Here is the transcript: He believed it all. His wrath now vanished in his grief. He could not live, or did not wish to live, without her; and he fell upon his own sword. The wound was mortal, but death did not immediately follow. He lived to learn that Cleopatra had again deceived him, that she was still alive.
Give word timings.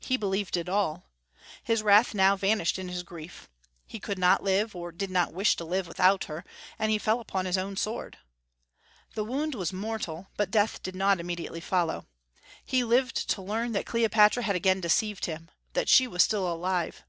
He 0.00 0.16
believed 0.16 0.56
it 0.56 0.68
all. 0.68 1.04
His 1.62 1.80
wrath 1.80 2.12
now 2.12 2.34
vanished 2.34 2.76
in 2.76 2.88
his 2.88 3.04
grief. 3.04 3.48
He 3.86 4.00
could 4.00 4.18
not 4.18 4.42
live, 4.42 4.74
or 4.74 4.90
did 4.90 5.12
not 5.12 5.32
wish 5.32 5.54
to 5.54 5.64
live, 5.64 5.86
without 5.86 6.24
her; 6.24 6.44
and 6.76 6.90
he 6.90 6.98
fell 6.98 7.20
upon 7.20 7.46
his 7.46 7.56
own 7.56 7.76
sword. 7.76 8.18
The 9.14 9.22
wound 9.22 9.54
was 9.54 9.72
mortal, 9.72 10.26
but 10.36 10.50
death 10.50 10.82
did 10.82 10.96
not 10.96 11.20
immediately 11.20 11.60
follow. 11.60 12.08
He 12.64 12.82
lived 12.82 13.28
to 13.30 13.42
learn 13.42 13.70
that 13.70 13.86
Cleopatra 13.86 14.42
had 14.42 14.56
again 14.56 14.80
deceived 14.80 15.26
him, 15.26 15.48
that 15.74 15.88
she 15.88 16.08
was 16.08 16.24
still 16.24 16.52
alive. 16.52 17.04